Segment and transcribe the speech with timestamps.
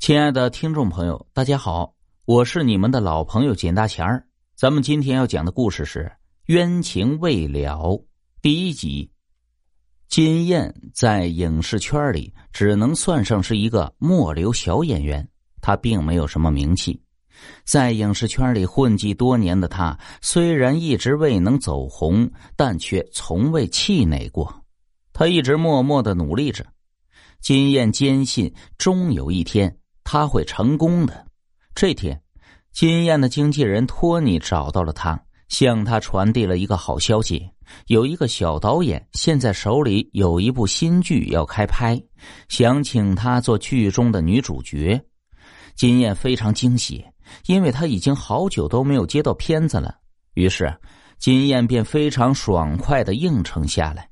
[0.00, 1.94] 亲爱的听众朋友，大家好，
[2.24, 4.26] 我是你们的老朋友简大钱儿。
[4.56, 6.00] 咱们今天要讲的故事是
[6.46, 7.76] 《冤情未了》
[8.40, 9.10] 第一集。
[10.08, 15.28] 金燕在影视圈里只能算上是一个末流小演员，
[15.60, 16.98] 她并没有什么名气。
[17.66, 24.64] 在影视圈里混迹多年的她，虽然一直未能走红，但却从未气馁过。
[25.12, 26.64] 她一直默默的努力着。
[27.42, 29.76] 金燕坚信，终有一天。
[30.12, 31.24] 他会成功的。
[31.72, 32.20] 这天，
[32.72, 37.48] 金燕的经纪人托尼找到了他，向他传递了一个好消息：
[37.86, 41.96] 有一个小导演现在手里有一部新剧要开拍，
[42.48, 45.00] 想请他做剧中的女主角。
[45.76, 47.04] 金燕非常惊喜，
[47.46, 49.94] 因为他已经好久都没有接到片子了。
[50.34, 50.76] 于是，
[51.20, 54.08] 金燕便非常爽快的应承下来。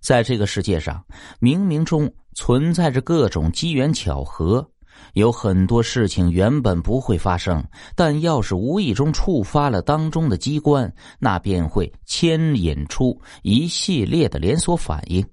[0.00, 1.04] 在这个世界上，
[1.38, 4.66] 冥冥中存在着各种机缘巧合。
[5.14, 15.26] 有很多事情原本不会发生，但要是无意中触发了当中的机关，那便会牵引出一系列的连锁反应。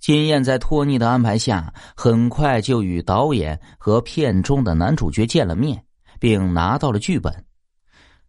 [0.00, 5.84] 金燕在托尼的安排下，很快就与导演和片中的男主角见了面，
[6.20, 7.44] 并拿到了剧本。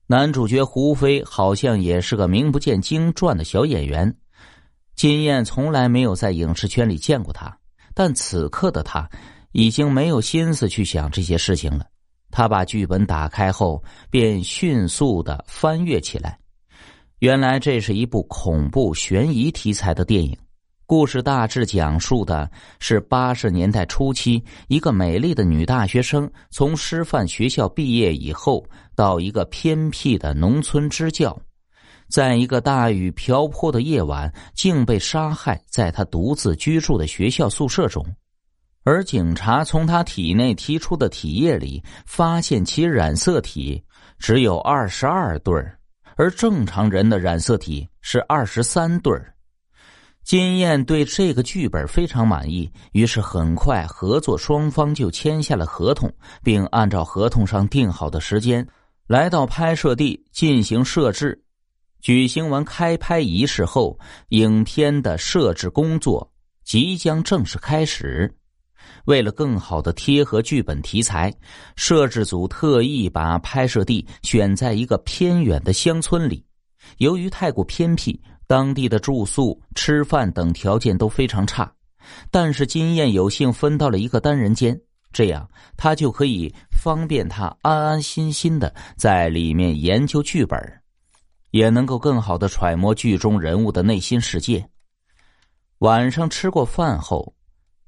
[0.08, 4.18] 男主角胡飞好像也是个名不见经传的小演员，
[4.96, 7.56] 金燕从来没有在影视圈里见过他，
[7.94, 9.08] 但此刻的他。
[9.52, 11.86] 已经没有心思去想这些事情了。
[12.32, 16.38] 他把剧本打开后，便迅速的翻阅起来。
[17.20, 20.38] 原来这是一部恐怖悬疑题材的电影。
[20.86, 31.40] 故事大致讲述的是八十年代初期，一个美丽的女大学生从师范学校毕业以后，到一个偏僻的农村支教，
[32.10, 38.04] 在一个大雨瓢泼的夜晚，竟被杀害在她独自居住的学校宿舍中。
[38.90, 43.80] 而警察从他体内提出的体液里发现，其染色体
[44.18, 45.64] 只有二十二对，
[46.16, 49.14] 而正常人的染色体是二十三对。
[50.24, 56.12] 金燕对这个剧本非常满意，于是很快合作双方就签下了合同，
[56.44, 58.68] 并按照合同上定好的时间，
[59.06, 61.40] 来到拍摄地进行设置。
[62.02, 64.00] 举行完开拍仪式后，
[64.30, 66.34] 影片的设置工作
[66.64, 68.36] 即将正式开始。
[69.06, 71.34] 为了更好的贴合剧本题材，
[71.76, 76.46] 摄制组特意把拍摄地选在一个偏远的乡村里。
[76.98, 81.72] 由于太过偏僻，当地的住宿、吃饭等条件都非常差。
[82.32, 84.80] 但是金燕有幸分到了一个单人间，
[85.12, 90.58] 这样他就可以方便他安安心心的在里面研究剧本，
[91.52, 94.68] 也能够更好的揣摩剧中人物的内心世界。
[95.80, 97.36] 晚上吃过饭后。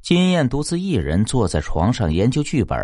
[0.01, 2.77] 金燕独自一人坐在床上研究剧本，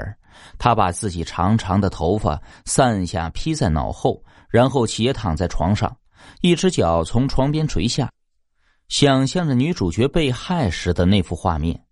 [0.60, 5.98] 她把自己长长的头发散下披在脑后，然后斜躺在床上，
[6.42, 8.12] 一只脚从床边垂下，
[8.88, 11.84] 想象着女主角被害时的那幅画面。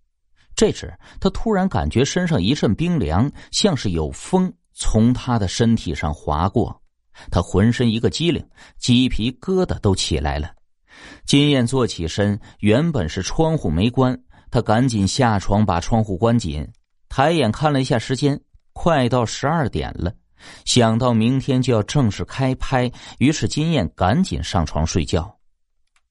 [0.55, 6.81] 这时，她突然感觉身上一阵冰凉，像是有风从她的身体上划过，
[7.31, 8.47] 她浑身一个激灵，
[8.77, 10.51] 鸡皮疙瘩都起来了。
[11.25, 14.17] 金燕坐起身，原本是窗户没关。
[14.51, 16.67] 他赶紧下床，把窗户关紧，
[17.09, 18.39] 抬眼看了一下时间，
[18.73, 20.13] 快到十二点了。
[20.63, 25.35] 想到明天就要正式开拍，于是金燕赶紧上床睡觉。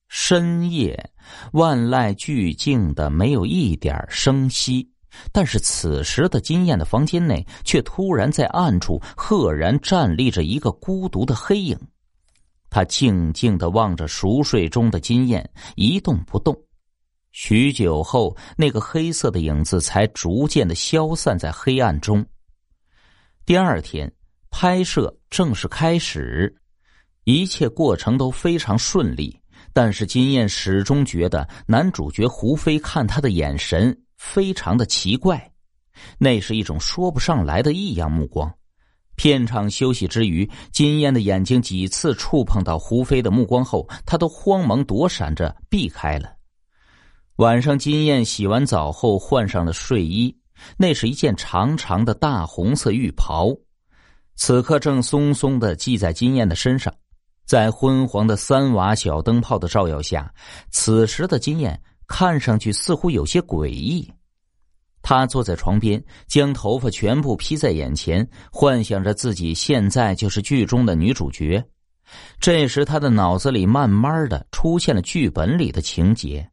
[0.09, 1.11] 深夜，
[1.53, 4.89] 万籁俱静的，没有一点声息。
[5.31, 11.79] 但是此时的金燕的房间内，却突然在暗处赫然站立着一个孤独的黑影。
[12.69, 16.57] 他静静的望着熟睡中的金燕，一动不动。
[17.37, 22.25] 许久后，那个黑色的影子才逐渐的消散在黑暗中。
[23.45, 24.11] 第二天，
[24.53, 26.55] 拍摄正式开始，
[27.25, 29.37] 一切过程都非常顺利。
[29.73, 35.51] 但是金燕始终觉得男主角胡飞看他的眼神非常的奇怪，
[36.19, 38.49] 那是一种说不上来的异样目光。
[39.17, 46.33] 片场休息之余，金燕的眼睛几次触碰到胡飞的目光后，他都慌忙躲闪着避开了。
[47.39, 50.37] 晚上，金燕洗完澡后换上了睡衣，
[50.77, 53.53] 那是一件长长的大红色浴袍，
[54.37, 56.95] 此刻正松松的系在金燕的身上。
[57.45, 60.33] 在昏黄的三瓦小灯泡的照耀下，
[60.71, 64.09] 此时的金燕看上去似乎有些诡异。
[65.03, 71.63] 她坐在床边，将头发全部披在眼前，幻想着自己现在就是剧中的女主角。
[72.39, 76.49] 这时，她的脑子里慢慢的出现了剧本里的情节。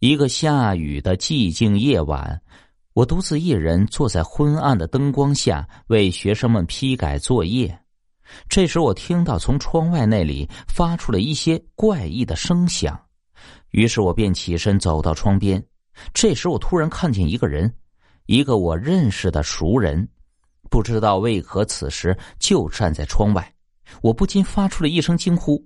[0.00, 2.40] 一个下雨的寂静夜晚，
[2.92, 7.76] 我独自一人坐在昏暗的灯光下，为学生们批改作业。
[8.48, 12.96] 这时，我听到从窗外那里发出了一些怪异的声响，
[13.72, 15.60] 于是我便起身走到窗边。
[16.14, 17.74] 这时，我突然看见一个人，
[18.26, 20.08] 一个我认识的熟人，
[20.70, 23.52] 不知道为何此时就站在窗外。
[24.00, 25.60] 我不禁发出了一声惊呼。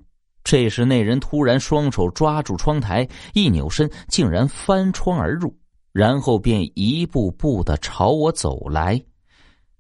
[0.45, 5.57] 这时，那人突然双手抓住窗台，一扭身，竟然翻窗而入。
[5.93, 8.99] 然后便一步步的朝我走来，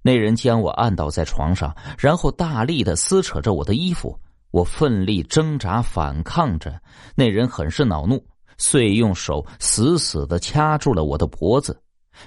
[0.03, 4.19] 那人将我按倒在床上，然后大力的撕扯着我的衣服。
[4.50, 6.79] 我奋力挣扎反抗着，
[7.15, 8.23] 那人很是恼怒，
[8.58, 11.81] 遂用手死死的掐住了我的脖子。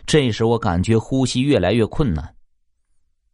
[0.07, 2.27] 这时我感觉呼吸越来越困难。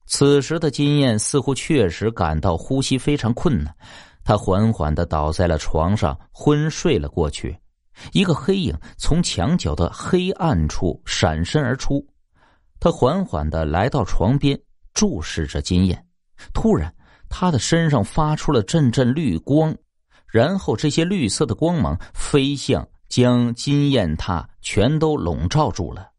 [0.05, 3.73] 此时的金燕似乎确实感到呼吸非常困难，
[4.31, 7.53] 他缓缓的倒在了床上，昏睡了过去。
[8.13, 12.01] 一个黑影从墙角的黑暗处闪身而出，
[12.79, 14.57] 他缓缓的来到床边，
[14.93, 16.05] 注视着金燕。
[16.53, 16.95] 突然，
[17.27, 19.75] 他的身上发出了阵阵绿光，
[20.27, 26.09] 然后这些绿色的光芒飞向，将金燕他全都笼罩住了。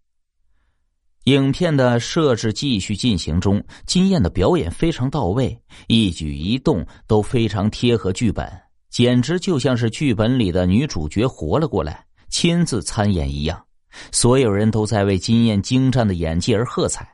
[1.25, 8.51] 影片的设置继续进行中，金燕的表演非常到位，一举一动都非常贴合剧本。
[8.91, 13.65] 简直就像是剧本里的女主角活了过来，亲自参演一样。
[14.11, 17.09] 所有人都在为金燕精湛的演技而喝彩。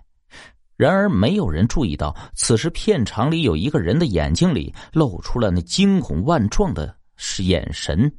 [0.77, 6.97] 然而，没有人注意到，此时片场里有一个人的眼睛里露出了那惊恐万状的
[7.41, 8.11] 眼神。